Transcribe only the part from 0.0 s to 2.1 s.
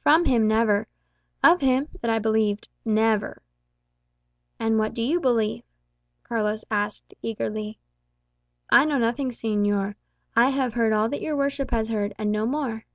"From him, never. Of him, that